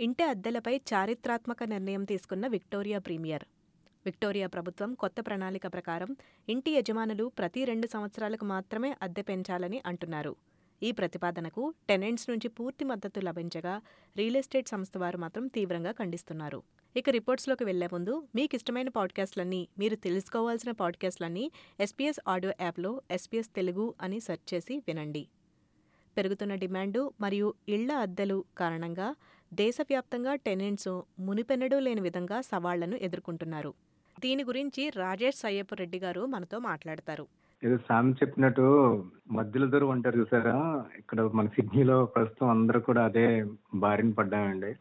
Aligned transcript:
ఇంటి 0.00 0.22
అద్దెలపై 0.22 0.76
చారిత్రాత్మక 0.76 1.64
నిర్ణయం 1.64 2.04
తీసుకున్న 2.04 2.46
విక్టోరియా 2.46 2.98
ప్రీమియర్. 2.98 3.44
విక్టోరియా 4.06 4.46
ప్రభుత్వం 4.46 4.94
కొత్త 4.94 5.20
ప్రణాళిక 5.26 5.66
ప్రకారం 5.66 6.16
ఇంటి 6.48 6.70
యజమానులు 6.70 7.32
ప్రతి 7.38 7.64
రెండు 7.64 7.86
సంవత్సరాలకు 7.86 8.44
మాత్రమే 8.44 8.96
అద్దె 9.02 9.22
పెంచాలని 9.22 9.82
అంటున్నారు. 9.86 10.36
ఈ 10.82 10.92
ప్రతిపాదనకు 10.92 11.74
టెనెంట్స్ 11.88 12.30
నుంచి 12.30 12.48
పూర్తి 12.48 12.84
మద్దతు 12.84 13.20
లభించగా 13.20 13.80
రియల్ 14.16 14.36
ఎస్టేట్ 14.36 14.68
సంస్థ 14.68 14.98
వారు 14.98 15.18
మాత్రం 15.18 15.46
తీవ్రంగా 15.46 15.92
ఖండిస్తున్నారు. 15.92 16.62
ఇక 16.96 17.10
రిపోర్ట్స్లోకి 17.10 17.64
వెళ్ళే 17.64 17.88
ముందు 17.92 18.28
మీకు 18.34 18.54
ఇష్టమైన 18.54 18.88
పాడ్కాస్ట్లన్నీ 18.88 19.68
మీరు 19.78 19.96
తెలుసుకోవాల్సిన 19.96 20.70
పాడ్కాస్ట్లన్నీ 20.70 21.50
ఎస్పీఎస్ 21.80 22.20
ఆడియో 22.28 22.52
యాప్లో 22.60 23.02
ఎస్పీఎస్ 23.10 23.48
తెలుగు 23.48 23.94
అని 24.00 24.20
సెర్చ్ 24.20 24.54
చేసి 24.54 24.78
వినండి. 24.78 25.28
పెరుగుతున్న 26.16 26.54
డిమాండు 26.54 27.12
మరియు 27.20 27.54
ఇళ్ళ 27.68 27.92
అద్దెలు 27.92 28.44
కారణంగా 28.58 29.14
దేశవ్యాప్తంగా 29.52 30.32
టెనెంట్స్ 30.46 30.92
మునిపెన్నడూ 31.26 31.76
లేని 31.86 32.00
విధంగా 32.00 32.38
సవాళ్ళను 32.50 32.96
ఎదుర్కొంటున్నారు. 33.06 33.70
దీని 34.22 34.42
గురించి 34.50 34.82
రాజేష్ 35.02 35.38
సయ్యప్ప 35.44 35.74
రెడ్డి 35.80 35.98
గారు 36.04 36.22
మనతో 36.34 36.58
మాట్లాడతారు. 36.70 37.24
ఏదో 37.62 37.76
సామ్ 37.88 38.08
చెప్పినట్టు 38.20 38.64
మధ్యలో 39.32 39.66
దూరం 39.66 39.90
ఉంటారు 39.94 40.16
చూసారా? 40.20 40.54
ఇక్కడ 41.00 41.20
మన 41.38 41.46
సిడ్నీలో 41.56 41.98
ప్రస్తుతం 42.14 42.50
అందరూ 42.54 42.80
కూడా 42.80 43.02
అదే 43.04 43.26
బారిన 43.74 44.10
పడ్డామండి. 44.18 44.72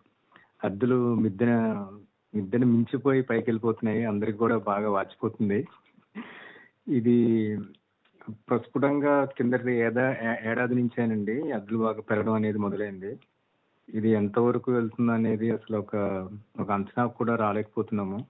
అద్దెలు 0.64 0.98
మిద్దెన 1.26 1.54
మిద్దెన 2.34 2.64
మించిపోయి 2.64 3.22
పైకి 3.22 3.46
వెళ్ళిపోతున్నాయి 3.50 4.02
అందరికి 4.12 4.38
కూడా 4.38 4.58
బాగా 4.72 4.90
వాచిపోతుంది. 4.98 5.60
ఇది 7.00 7.18
ప్రస్ఫుటంగా 8.50 9.14
కిందటి 9.38 9.74
ఏదా 9.88 10.06
ఏడాది 10.52 10.76
నుంచేనండి 10.76 11.36
అద్దెలు 11.58 11.80
బాగా 11.86 12.02
పెరగడం 12.10 12.34
అనేది 12.34 12.60
మొదలైంది. 12.66 13.12
ఇది 13.90 14.10
ఎంతవరకు 14.12 14.72
వెళ్తుంది 14.72 15.12
అనేది 15.12 15.52
అసలు 15.52 15.78
ఒక 15.78 15.96
ఒక 16.60 16.72
అంచనా 16.72 17.06
కూడా 17.06 17.36
రాలేకపోతున్నాము. 17.36 18.26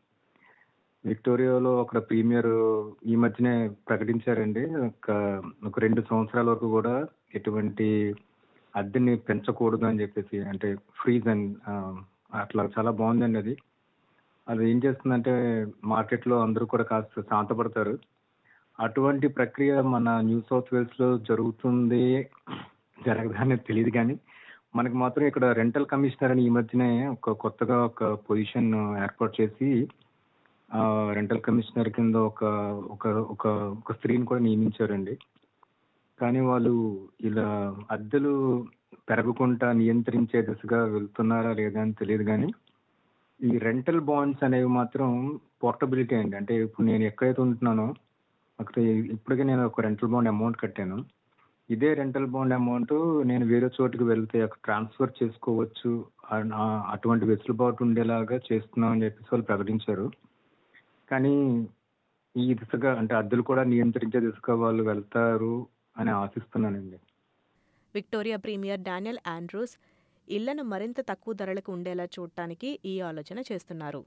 విక్టోరియాలో 1.05 1.79
అక్కడ 1.81 1.99
ప్రీమియర్ 1.99 2.51
ఈ 3.05 3.15
మధ్యనే 3.15 3.67
ప్రకటించారండి. 3.89 4.63
ఒక 4.75 5.11
ఒక 5.65 5.79
రెండు 5.79 6.01
సంవత్సరాల 6.09 6.49
వరకు 6.49 6.67
కూడా 6.69 7.07
ఎటువంటి 7.35 8.15
అద్దెని 8.75 9.17
పెంచకూడదు 9.17 9.85
అని 9.85 10.01
చెప్పేసి 10.01 10.39
అంటే 10.39 10.75
ఫ్రీజ్ 10.75 11.27
అండ్ 11.27 11.57
అట్లా 12.35 12.69
చాలా 12.79 12.91
బాగుందండి 12.91 13.39
అది. 13.39 13.57
అది 14.47 14.71
ఏం 14.71 14.81
చేస్తుందంటే 14.85 15.33
మార్కెట్లో 15.83 16.41
అందరూ 16.41 16.65
కూడా 16.65 16.83
కాస్త 16.83 17.21
శాంతపడతారు. 17.21 17.99
అటువంటి 18.79 19.27
ప్రక్రియ 19.27 19.81
మన 19.81 20.21
న్యూ 20.21 20.41
సౌత్ 20.49 20.73
వేల్స్లో 20.73 21.17
జరుగుతుంది 21.17 22.29
జరగదా 23.05 23.41
అనేది 23.41 23.63
తెలియదు 23.67 23.89
కానీ 23.89 24.15
మనకి 24.73 24.95
మాత్రం 24.95 25.23
ఇక్కడ 25.27 25.45
రెంటల్ 25.59 25.91
కమిషనర్ 25.91 26.31
అని 26.33 26.43
ఈ 26.47 26.49
మధ్యనే 26.49 26.89
ఒక 27.07 27.31
కొత్తగా 27.43 27.75
ఒక 27.89 28.03
పొజిషన్ 28.27 28.71
ఏర్పాటు 29.05 29.33
చేసి 29.41 29.67
రెంటల్ 31.17 31.45
కమిషనర్ 31.47 31.89
కింద 31.89 32.15
ఒక 32.29 32.43
ఒక 32.93 33.07
ఒక 33.33 33.47
ఒక 33.79 33.93
స్త్రీని 33.93 34.25
కూడా 34.25 34.41
నియమించారండి. 34.41 35.15
కానీ 36.19 36.39
వాళ్ళు 36.49 36.73
ఇలా 37.21 37.47
అద్దెలు 37.91 38.33
పెరగకుండా 39.09 39.67
నియంత్రించే 39.81 40.39
దిశగా 40.41 40.79
వెళ్తున్నారా 40.95 41.51
లేదా 41.59 41.79
అని 41.81 41.93
తెలియదు 41.93 42.25
కానీ 42.31 42.49
ఈ 43.39 43.51
రెంటల్ 43.67 44.01
బాండ్స్ 44.09 44.43
అనేవి 44.43 44.69
మాత్రం 44.79 45.09
పోర్టబిలిటీ 45.63 46.15
అండి. 46.15 46.35
అంటే 46.39 46.53
ఇప్పుడు 46.65 46.85
నేను 46.87 47.03
ఎక్కడైతే 47.03 47.41
ఉంటున్నానో 47.45 47.87
అక్కడ 48.59 48.75
ఇప్పటికే 49.15 49.43
నేను 49.43 49.63
ఒక 49.65 49.81
రెంటల్ 49.81 50.11
బాండ్ 50.13 50.31
అమౌంట్ 50.33 50.61
కట్టాను. 50.63 50.97
ఇదే 51.69 51.93
రెంటల్ 51.93 52.25
బాండ్ 52.25 52.53
అమౌంట్ 52.53 52.93
నేను 53.29 53.45
వేరే 53.45 53.69
చోటుకి 53.77 54.03
వెళ్తే 54.03 54.41
అక్కడ 54.41 54.59
ట్రాన్స్ఫర్ 54.63 55.11
చేసుకోవచ్చు 55.19 55.91
అటువంటి 56.93 57.25
వెసులుబాటు 57.25 57.83
ఉండేలాగా 57.83 58.39
చేస్తున్నాం 58.51 58.91
అని 58.91 59.03
చెప్పేసి 59.03 59.29
వాళ్ళు 59.31 59.45
ప్రకటించారు. 59.45 60.11
కానీ 61.11 61.35
ఈ 62.35 62.53
దిశగా 62.53 62.91
అంటే 62.99 63.15
అద్దెలు 63.15 63.41
కూడా 63.41 63.63
నియంత్రించే 63.63 64.19
దిశగా 64.19 64.55
వాళ్ళు 64.55 64.83
వెళ్తారు 64.83 65.67
అని 65.97 66.09
ఆశిస్తున్నానండి. 66.09 66.99
విక్టోరియా 67.95 68.37
ప్రీమియర్ 68.37 68.81
డానియల్ 68.81 69.19
ఆండ్రూస్ 69.27 69.73
ఇళ్ళను 70.27 70.63
మరింత 70.63 70.99
తక్కువ 71.09 71.33
ధరలకు 71.33 71.71
ఉండేలా 71.71 72.05
చూడటానికి 72.17 72.79
ఈ 72.85 72.95
ఆలోచన 73.11 73.39
చేస్తున్నారు. 73.51 74.03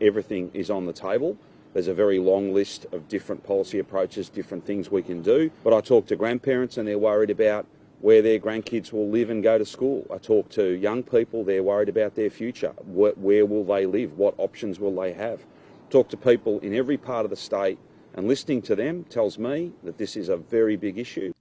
Everything 0.00 0.44
is 0.60 0.68
on 0.76 0.84
the 0.88 0.94
table. 1.00 1.32
There's 1.73 1.87
a 1.87 1.93
very 1.93 2.19
long 2.19 2.45
list 2.53 2.81
of 2.91 2.99
different 3.07 3.41
policy 3.43 3.79
approaches, 3.79 4.29
different 4.29 4.63
things 4.65 4.89
we 4.91 5.03
can 5.03 5.21
do. 5.23 5.39
But 5.63 5.73
I 5.73 5.81
talk 5.81 6.03
to 6.07 6.15
grandparents 6.15 6.77
and 6.77 6.87
they're 6.87 7.05
worried 7.09 7.29
about 7.29 7.63
where 8.01 8.21
their 8.21 8.39
grandkids 8.39 8.89
will 8.91 9.09
live 9.09 9.29
and 9.29 9.43
go 9.43 9.55
to 9.57 9.65
school. 9.65 9.99
I 10.15 10.17
talk 10.17 10.45
to 10.51 10.63
young 10.87 11.01
people, 11.03 11.43
they're 11.43 11.63
worried 11.63 11.89
about 11.89 12.15
their 12.15 12.31
future. 12.31 12.73
Where, 12.99 13.15
where 13.27 13.45
will 13.45 13.65
they 13.73 13.85
live? 13.97 14.17
What 14.17 14.33
options 14.37 14.79
will 14.79 14.95
they 14.95 15.13
have? 15.13 15.39
Talk 15.89 16.07
to 16.09 16.17
people 16.29 16.59
in 16.59 16.73
every 16.73 16.97
part 17.09 17.23
of 17.25 17.29
the 17.29 17.41
state 17.49 17.79
and 18.15 18.27
listening 18.27 18.61
to 18.63 18.75
them 18.75 19.03
tells 19.09 19.37
me 19.37 19.57
that 19.83 19.97
this 19.97 20.15
is 20.15 20.29
a 20.29 20.37
very 20.57 20.77
big 20.87 20.97
issue. 20.97 21.31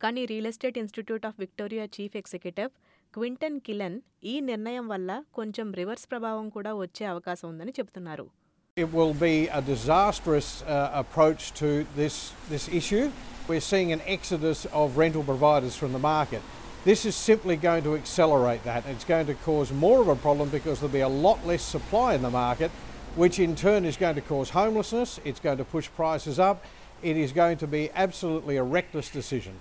కానీ 0.00 0.22
Real 0.30 0.48
Estate 0.50 0.78
Institute 0.80 1.26
of 1.28 1.36
Victoria 1.42 1.84
chief 1.96 2.16
executive 2.20 2.72
Quentin 3.14 3.56
Kilian 3.66 3.96
ఈ 4.32 4.34
నిర్ణయం 4.50 4.86
వల్ల 4.92 5.10
కొంచెం 5.38 5.68
reverse 5.78 6.06
ప్రభావం 6.12 6.46
కూడా 6.56 6.72
వచ్చే 6.82 7.04
అవకాశం 7.12 7.46
ఉందని 7.52 7.72
చెబుతున్నారు 7.78 8.26
it 8.77 8.93
will 8.93 9.13
be 9.13 9.49
a 9.49 9.61
disastrous 9.61 10.61
uh, 10.61 10.91
approach 10.93 11.51
to 11.55 11.85
this, 11.97 12.31
this 12.47 12.69
issue. 12.69 13.11
We're 13.49 13.59
seeing 13.59 13.91
an 13.91 13.99
exodus 14.07 14.63
of 14.67 14.95
rental 14.95 15.23
providers 15.23 15.75
from 15.75 15.91
the 15.91 15.99
market. 15.99 16.41
This 16.85 17.05
is 17.05 17.13
simply 17.13 17.57
going 17.57 17.83
to 17.83 17.95
accelerate 17.95 18.63
that. 18.63 18.85
It's 18.85 19.03
going 19.03 19.27
to 19.27 19.33
cause 19.33 19.73
more 19.73 19.99
of 19.99 20.07
a 20.07 20.15
problem 20.15 20.47
because 20.47 20.79
there'll 20.79 20.93
be 20.93 21.01
a 21.01 21.09
lot 21.09 21.45
less 21.45 21.63
supply 21.63 22.13
in 22.13 22.21
the 22.21 22.29
market, 22.29 22.71
which 23.17 23.39
in 23.39 23.57
turn 23.57 23.83
is 23.83 23.97
going 23.97 24.15
to 24.15 24.21
cause 24.21 24.51
homelessness. 24.51 25.19
It's 25.25 25.41
going 25.41 25.57
to 25.57 25.65
push 25.65 25.89
prices 25.89 26.39
up. 26.39 26.63
It 27.03 27.17
is 27.17 27.33
going 27.33 27.57
to 27.57 27.67
be 27.67 27.89
absolutely 27.93 28.55
a 28.55 28.63
reckless 28.63 29.09
decision. 29.09 29.55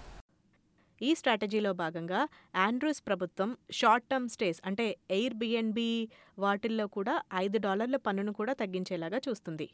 ఈ 1.00 1.10
స్ట్రాటజీలో 1.14 1.70
భాగంగా 1.72 2.18
Andrews 2.64 3.02
ప్రభుత్వం 3.06 3.50
short 3.70 4.06
term 4.10 4.28
stays 4.28 4.58
అంటే 4.64 4.86
air 5.10 5.34
BNB 5.34 6.08
వాటిల్లో 6.38 6.86
కూడా 6.96 7.14
ఐదు 7.34 7.58
డాలర్ల 7.58 7.98
పన్నును 8.06 8.32
కూడా 8.32 8.52
తగ్గించేలాగా 8.52 9.20
చూస్తుంది. 9.28 9.68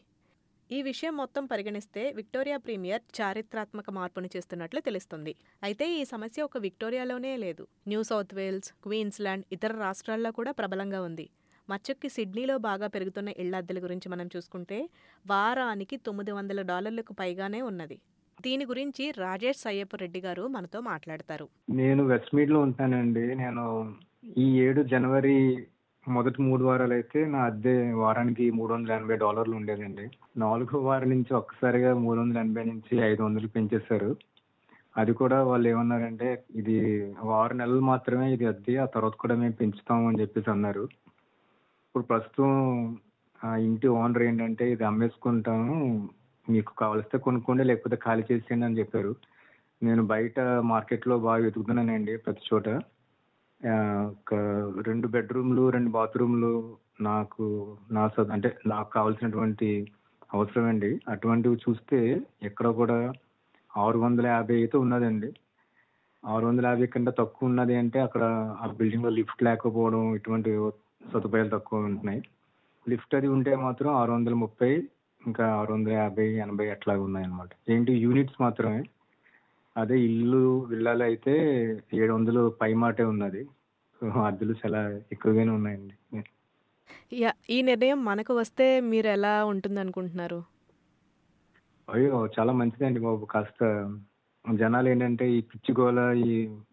ఈ 0.71 0.79
విషయం 0.83 1.15
మొత్తం 1.17 1.45
పరిగణిస్తే 1.47 2.03
విక్టోరియా 2.13 2.57
ప్రీమియర్ 2.57 3.03
చారిత్రాత్మక 3.19 3.91
మార్పును 3.91 4.29
చేస్తున్నట్లు 4.37 4.81
తెలుస్తుంది. 4.81 5.33
అయితే 5.63 5.87
ఈ 5.99 6.05
సమస్య 6.05 6.43
ఒక 6.43 6.59
విక్టోరియాలోనే 6.59 7.37
లేదు. 7.37 7.65
న్యూ 7.89 8.03
సౌత్ 8.03 8.35
వేల్స్ 8.35 8.71
క్వీన్స్లాండ్ 8.87 9.47
ఇతర 9.53 9.73
రాష్ట్రాల్లో 9.87 10.33
కూడా 10.39 10.53
ప్రబలంగా 10.53 11.01
ఉంది. 11.09 11.27
మచ్చక్కి 11.69 12.09
సిడ్నీలో 12.09 12.57
బాగా 12.69 12.87
పెరుగుతున్న 12.87 13.29
ఇళ్ళ 13.43 13.55
అద్దెల 13.57 13.79
గురించి 13.85 14.09
మనం 14.09 14.27
చూసుకుంటే 14.37 14.79
వారానికి 15.27 15.97
తొమ్మిది 15.97 16.33
వందల 16.33 16.63
డాలర్లకు 16.73 17.13
పైగానే 17.13 17.63
ఉన్నది. 17.63 17.97
దీని 18.45 18.65
గురించి 18.65 19.11
రాజేష్ 19.11 19.59
సయ్యప్ప 19.59 19.97
రెడ్డి 19.97 20.21
గారు 20.21 20.47
మనతో 20.47 20.81
మాట్లాడతారు. 20.81 21.49
నేను 21.71 22.03
వెస్ట్మీడ్లో 22.05 22.61
ఉంటానండి. 22.61 23.35
నేను 23.35 23.95
ఈ 24.39 24.61
ఏడు 24.61 24.83
జనవరి 24.83 25.67
మొదటి 26.09 26.43
మూడు 26.43 26.65
వారాలు 26.65 26.93
అయితే 26.93 27.27
నా 27.27 27.39
అద్దె 27.45 27.93
వారానికి 27.93 28.51
మూడు 28.51 28.75
వందల 28.75 28.93
ఎనభై 28.93 29.17
డాలర్లు 29.17 29.57
ఉండేదండి. 29.57 30.11
నాలుగో 30.37 30.79
వారం 30.79 31.11
నుంచి 31.11 31.35
ఒక్కసారిగా 31.35 31.95
మూడు 31.95 32.21
వందల 32.21 32.39
ఎనభై 32.39 32.65
నుంచి 32.65 33.01
ఐదు 33.01 33.23
వందలు 33.23 33.47
పెంచేశారు. 33.47 34.17
అది 34.97 35.13
కూడా 35.13 35.43
వాళ్ళు 35.43 35.69
ఏమన్నారంటే 35.69 36.45
ఇది 36.55 36.77
ఆరు 37.41 37.55
నెలలు 37.55 37.81
మాత్రమే 37.81 38.33
ఇది 38.33 38.47
అద్దె 38.47 38.77
ఆ 38.77 38.85
తర్వాత 38.85 39.13
కూడా 39.13 39.35
మేము 39.35 39.53
పెంచుతాము 39.53 40.09
అని 40.09 40.21
చెప్పేసి 40.21 40.51
అన్నారు. 40.51 40.85
ఇప్పుడు 41.87 42.05
ప్రస్తుతం 42.05 42.53
ఆ 43.45 43.57
ఇంటి 43.57 43.89
ఓనర్ 43.89 44.23
ఏంటంటే 44.23 44.73
ఇది 44.73 44.85
అమ్మేసుకుంటాము. 44.85 46.09
మీకు 46.51 46.75
కావలిస్తే 46.75 47.19
కొనుక్కోండి 47.19 47.65
లేకపోతే 47.65 47.97
ఖాళీ 47.97 48.23
చేసేయండి 48.33 48.67
అని 48.67 48.79
చెప్పారు. 48.79 49.15
నేను 49.83 50.03
బయట 50.07 50.41
మార్కెట్లో 50.41 51.19
బాగా 51.19 51.45
వెతుకుతున్నానండి 51.45 52.17
ప్రతి 52.17 52.41
చోట. 52.55 52.69
ఒక 54.07 54.35
రెండు 54.83 55.09
బెడ్రూమ్లు 55.09 55.71
రెండు 55.71 55.91
బాత్రూమ్లు 55.91 56.77
నాకు 57.01 57.77
నా 57.91 58.09
స- 58.09 58.31
అంటే 58.33 58.59
నాకు 58.67 58.93
కావాల్సినటువంటి 58.93 59.93
అవసరం 60.35 60.65
అండి 60.65 61.01
అటువంటివి 61.09 61.57
చూస్తే 61.71 62.21
ఎక్కడ 62.43 62.69
కూడా 62.69 63.13
ఆరు 63.77 63.99
వందల 63.99 64.27
యాభై 64.27 64.55
అయితే 64.55 64.79
ఉన్నదండి. 64.79 65.33
ఆరు 66.27 66.47
వందల 66.47 66.67
యాభై 66.67 66.87
కంటే 66.87 67.11
తక్కువ 67.11 67.49
ఉన్నది 67.49 67.77
అంటే 67.77 68.01
అక్కడ 68.01 68.23
ఆ 68.61 68.67
బిల్డింగ్లో 68.67 69.11
లిఫ్ట్ 69.11 69.43
లేకపోవడం 69.43 70.15
ఇటువంటి 70.15 70.71
సదుపాయాలు 71.13 71.51
తక్కువ 71.51 71.79
ఉంటున్నాయి. 71.79 72.23
లిఫ్ట్ 72.89 73.15
అది 73.15 73.29
ఉంటే 73.29 73.57
మాత్రం 73.57 73.95
ఆరు 73.97 74.13
వందల 74.13 74.35
ముప్పై 74.35 74.89
ఇంకా 75.27 75.45
ఆరు 75.59 75.71
వందల 75.75 75.93
యాభై 76.03 76.27
ఎనభై 76.45 76.67
అట్లా 76.75 76.93
ఉన్నాయి 77.07 77.27
అనమాట 77.29 77.51
ఏంటి? 77.75 77.93
యూనిట్స్ 78.05 78.39
మాత్రమే. 78.45 78.81
అదే 79.77 79.97
ఇల్లు 80.09 80.43
విల్లాలు 80.71 81.03
అయితే 81.09 81.35
ఏడు 82.01 82.13
వందలు 82.15 82.43
పై 82.61 82.71
మాటే 82.83 83.05
ఉన్నది. 83.13 83.43
సో 84.01 84.07
అద్దెలు 84.29 84.55
చాలా 84.63 84.81
ఎక్కువగానే 85.15 85.53
ఉన్నాయండి. 85.59 85.95
యా 87.23 87.31
ఈ 87.55 87.59
నిర్ణయం 87.63 87.99
మనకు 88.11 88.33
వస్తే 88.41 88.67
మీరు 88.93 89.09
ఎలా 89.17 89.33
ఉంటుంది 89.53 89.79
అనుకుంటున్నారు 89.85 90.41
అయ్యో 91.89 92.17
చాలా 92.37 92.53
మంచిదండి 92.61 93.01
బాబు. 93.07 93.25
కాస్త 93.35 93.61
జనాలు 94.45 94.89
ఏంటంటే 94.93 95.25
ఈ 95.37 95.41
పిచ్చి 95.51 95.73
గోల 95.79 96.01
ఈ 96.27 96.33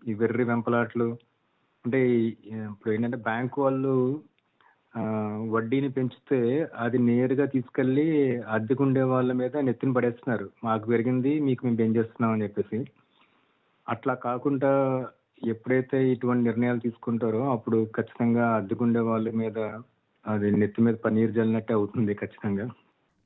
ఈ 0.09 0.13
వెర్రి 0.21 0.44
వెంపలాట్లు. 0.51 1.07
అంటే 1.85 1.99
ఇప్పుడు 2.71 2.91
ఏంటంటే 2.94 3.19
బ్యాంక్ 3.29 3.56
వాళ్ళు 3.59 3.94
వడ్డీని 5.54 5.90
పెంచితే 5.90 6.40
అది 6.75 6.98
నేరుగా 6.98 7.45
తీసుకెళ్ళి 7.45 8.06
అద్దెకుండే 8.48 9.04
వాళ్ళ 9.04 9.31
మీద 9.31 9.57
నెత్తిన 9.57 9.92
పడేస్తున్నారు. 9.92 10.50
మాకు 10.63 10.86
పెరిగింది 10.92 11.40
మీకు 11.40 11.62
మేము 11.66 11.78
పెంచేస్తున్నాం 11.78 12.31
అని 12.31 12.44
చెప్పేసి. 12.44 12.80
అట్లా 13.88 14.13
కాకుండా 14.28 14.72
ఎప్పుడైతే 15.42 15.98
ఇటువంటి 16.12 16.44
నిర్ణయాలు 16.44 16.80
తీసుకుంటారో 16.80 17.42
అప్పుడు 17.51 17.80
ఖచ్చితంగా 17.95 18.45
అద్దెకుండే 18.56 19.00
వాళ్ళ 19.00 19.31
మీద 19.31 19.60
అది 20.25 20.50
నెత్తి 20.51 20.81
మీద 20.81 20.95
పన్నీరు 21.06 21.31
జల్లినట్టే 21.31 21.74
అవుతుంది 21.74 22.13
ఖచ్చితంగా. 22.13 22.66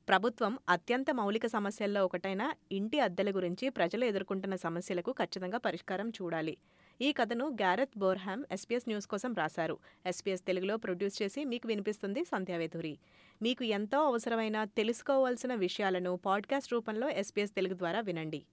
ప్రభుత్వం 0.08 0.52
అత్యంత 0.68 1.10
మౌలిక 1.10 1.46
సమస్యల్లో 1.46 2.04
ఒకటైన 2.04 2.42
ఇంటి 2.72 2.98
అద్దెల 3.00 3.30
గురించి 3.30 3.68
ప్రజలు 3.68 4.04
ఎదుర్కొంటున్న 4.04 4.56
సమస్యలకు 4.56 5.12
ఖచ్చితంగా 5.12 5.58
పరిష్కారం 5.58 6.08
చూడాలి. 6.08 6.54
ఈ 7.00 7.12
కథను 7.12 7.46
గ్యారెత్ 7.48 7.98
బోర్హామ్ 7.98 8.44
ఎస్పీఎస్ 8.52 8.88
న్యూస్ 8.88 9.06
కోసం 9.06 9.34
రాశారు. 9.34 9.78
ఎస్పీఎస్ 10.06 10.42
తెలుగులో 10.42 10.76
ప్రొడ్యూస్ 10.76 11.22
చేసి 11.22 11.44
మీకు 11.44 11.68
వినిపిస్తుంది 11.68 12.24
సంధ్యావేధురి 12.24 12.98
మీకు 13.42 13.64
ఎంతో 13.64 13.98
అవసరమైన 13.98 14.64
తెలుసుకోవాల్సిన 14.64 15.54
విషయాలను 15.54 16.16
పాడ్కాస్ట్ 16.16 16.72
రూపంలో 16.72 17.08
ఎస్పీఎస్ 17.08 17.50
తెలుగు 17.50 17.74
ద్వారా 17.74 18.00
వినండి. 18.00 18.44